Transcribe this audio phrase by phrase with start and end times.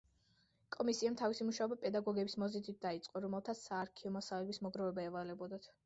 [0.75, 5.75] კომისიამ თავისი მუშაობა პედაგოგების მოზიდვით დაიწყო, რომელთაც საარქივო მასალების მოგროვება ევალებოდათ.